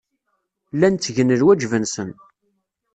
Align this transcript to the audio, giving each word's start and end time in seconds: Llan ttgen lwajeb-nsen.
Llan 0.75 0.95
ttgen 0.95 1.35
lwajeb-nsen. 1.39 2.09